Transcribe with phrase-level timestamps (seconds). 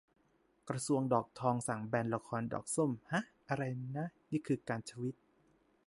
[0.69, 3.21] กระทรวงดอกทองสั่งแบนละครดอกส้ม ห๊ะ!
[3.49, 3.63] อะไร
[3.97, 4.07] นะ!?
[4.31, 5.15] นี่คือการทวีต